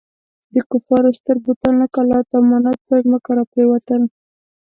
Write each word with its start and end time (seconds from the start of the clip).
د 0.53 0.55
کفارو 0.71 1.09
ستر 1.17 1.37
بتان 1.45 1.73
لکه 1.83 1.99
لات 2.09 2.27
او 2.35 2.41
منات 2.51 2.79
پر 2.87 2.97
ځمکه 3.05 3.31
را 3.37 3.43
پرېوتل. 3.51 4.01